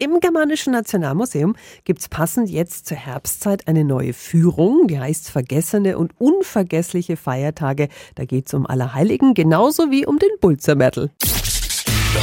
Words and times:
Im 0.00 0.18
Germanischen 0.18 0.72
Nationalmuseum 0.72 1.54
gibt 1.84 2.00
es 2.00 2.08
passend 2.08 2.50
jetzt 2.50 2.86
zur 2.86 2.96
Herbstzeit 2.96 3.68
eine 3.68 3.84
neue 3.84 4.12
Führung, 4.12 4.88
die 4.88 4.98
heißt 4.98 5.30
Vergessene 5.30 5.98
und 5.98 6.12
unvergessliche 6.18 7.16
Feiertage. 7.16 7.88
Da 8.16 8.24
geht 8.24 8.48
es 8.48 8.54
um 8.54 8.66
Allerheiligen, 8.66 9.34
genauso 9.34 9.92
wie 9.92 10.04
um 10.04 10.18
den 10.18 10.30
Bulzermärtel. 10.40 11.12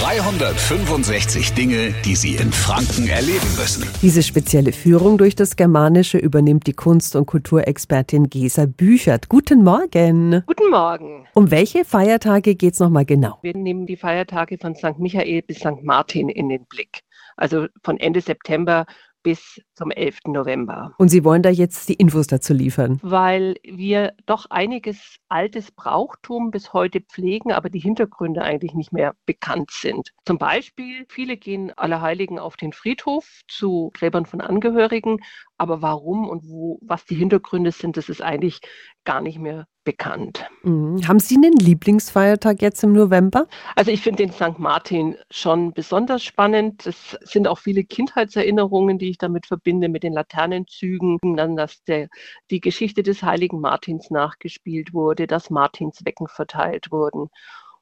365 0.01 1.53
Dinge, 1.53 1.93
die 2.05 2.15
Sie 2.15 2.35
in 2.35 2.51
Franken 2.51 3.07
erleben 3.07 3.47
müssen. 3.57 3.87
Diese 4.01 4.23
spezielle 4.23 4.73
Führung 4.73 5.17
durch 5.17 5.35
das 5.35 5.55
Germanische 5.55 6.17
übernimmt 6.17 6.67
die 6.67 6.73
Kunst- 6.73 7.15
und 7.15 7.25
Kulturexpertin 7.25 8.29
Gesa 8.29 8.65
Büchert. 8.65 9.29
Guten 9.29 9.63
Morgen. 9.63 10.43
Guten 10.45 10.69
Morgen. 10.71 11.25
Um 11.33 11.51
welche 11.51 11.85
Feiertage 11.85 12.55
geht 12.55 12.73
es 12.73 12.79
nochmal 12.79 13.05
genau? 13.05 13.37
Wir 13.41 13.55
nehmen 13.55 13.85
die 13.85 13.97
Feiertage 13.97 14.57
von 14.57 14.75
St. 14.75 14.97
Michael 14.97 15.41
bis 15.41 15.59
St. 15.59 15.83
Martin 15.83 16.29
in 16.29 16.49
den 16.49 16.65
Blick. 16.65 17.03
Also 17.41 17.65
von 17.83 17.97
Ende 17.97 18.21
September 18.21 18.85
bis 19.23 19.61
zum 19.75 19.91
11. 19.91 20.19
November. 20.27 20.93
Und 20.97 21.09
Sie 21.09 21.23
wollen 21.23 21.41
da 21.41 21.49
jetzt 21.49 21.89
die 21.89 21.93
Infos 21.93 22.27
dazu 22.27 22.53
liefern? 22.53 22.99
Weil 23.01 23.55
wir 23.63 24.13
doch 24.25 24.45
einiges 24.49 25.17
altes 25.29 25.71
Brauchtum 25.71 26.51
bis 26.51 26.73
heute 26.73 27.01
pflegen, 27.01 27.51
aber 27.51 27.69
die 27.69 27.79
Hintergründe 27.79 28.41
eigentlich 28.41 28.73
nicht 28.73 28.91
mehr 28.91 29.13
bekannt 29.25 29.71
sind. 29.71 30.11
Zum 30.25 30.37
Beispiel, 30.37 31.05
viele 31.09 31.37
gehen 31.37 31.71
Allerheiligen 31.77 32.39
auf 32.39 32.57
den 32.57 32.73
Friedhof 32.73 33.41
zu 33.47 33.91
Gräbern 33.93 34.25
von 34.25 34.41
Angehörigen, 34.41 35.19
aber 35.61 35.83
warum 35.83 36.27
und 36.27 36.49
wo, 36.49 36.79
was 36.81 37.05
die 37.05 37.13
Hintergründe 37.13 37.71
sind, 37.71 37.95
das 37.95 38.09
ist 38.09 38.23
eigentlich 38.23 38.61
gar 39.03 39.21
nicht 39.21 39.37
mehr 39.37 39.67
bekannt. 39.83 40.43
Mhm. 40.63 41.07
Haben 41.07 41.19
Sie 41.19 41.35
einen 41.35 41.53
Lieblingsfeiertag 41.53 42.63
jetzt 42.63 42.83
im 42.83 42.93
November? 42.93 43.47
Also 43.75 43.91
ich 43.91 44.01
finde 44.01 44.23
den 44.23 44.31
St. 44.31 44.57
Martin 44.57 45.17
schon 45.29 45.71
besonders 45.71 46.23
spannend. 46.23 46.87
Es 46.87 47.15
sind 47.21 47.47
auch 47.47 47.59
viele 47.59 47.83
Kindheitserinnerungen, 47.83 48.97
die 48.97 49.11
ich 49.11 49.19
damit 49.19 49.45
verbinde, 49.45 49.87
mit 49.87 50.01
den 50.01 50.13
Laternenzügen, 50.13 51.19
dann, 51.21 51.55
dass 51.55 51.83
der, 51.83 52.07
die 52.49 52.59
Geschichte 52.59 53.03
des 53.03 53.21
heiligen 53.21 53.61
Martins 53.61 54.09
nachgespielt 54.09 54.93
wurde, 54.93 55.27
dass 55.27 55.51
Martinswecken 55.51 56.27
verteilt 56.27 56.91
wurden 56.91 57.29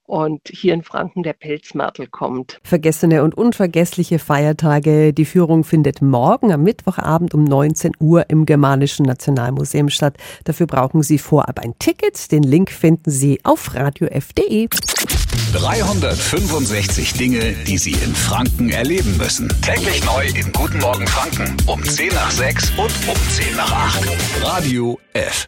und 0.09 0.41
hier 0.49 0.73
in 0.73 0.81
Franken 0.81 1.23
der 1.23 1.33
Pelzmörtel 1.33 2.07
kommt. 2.07 2.59
Vergessene 2.63 3.23
und 3.23 3.37
unvergessliche 3.37 4.19
Feiertage. 4.19 5.13
Die 5.13 5.25
Führung 5.25 5.63
findet 5.63 6.01
morgen 6.01 6.51
am 6.51 6.63
Mittwochabend 6.63 7.33
um 7.33 7.43
19 7.43 7.93
Uhr 7.99 8.29
im 8.29 8.45
Germanischen 8.45 9.05
Nationalmuseum 9.05 9.89
statt. 9.89 10.17
Dafür 10.45 10.65
brauchen 10.65 11.03
Sie 11.03 11.19
vorab 11.19 11.59
ein 11.59 11.75
Ticket. 11.77 12.31
Den 12.31 12.43
Link 12.43 12.71
finden 12.71 13.11
Sie 13.11 13.39
auf 13.43 13.75
radiof.de. 13.75 14.67
365 15.53 17.13
Dinge, 17.13 17.53
die 17.67 17.77
Sie 17.77 17.91
in 17.91 18.15
Franken 18.15 18.69
erleben 18.69 19.15
müssen. 19.17 19.47
Täglich 19.61 20.03
neu 20.05 20.25
in 20.27 20.51
Guten 20.51 20.79
Morgen 20.79 21.07
Franken 21.07 21.55
um 21.67 21.83
10 21.83 22.09
nach 22.13 22.31
6 22.31 22.71
und 22.71 22.91
um 23.07 23.29
10 23.29 23.55
nach 23.55 23.71
8. 23.71 24.09
Radio 24.43 24.99
F. 25.13 25.47